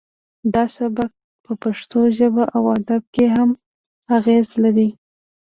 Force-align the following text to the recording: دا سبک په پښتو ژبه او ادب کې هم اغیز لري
دا 0.53 0.63
سبک 0.77 1.11
په 1.43 1.51
پښتو 1.63 1.99
ژبه 2.17 2.43
او 2.55 2.63
ادب 2.77 3.03
کې 3.13 3.25
هم 3.35 3.49
اغیز 4.17 4.47
لري 4.63 4.89